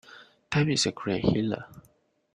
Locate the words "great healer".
0.91-1.65